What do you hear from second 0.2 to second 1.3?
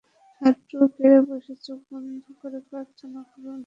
হাঁটু গেড়ে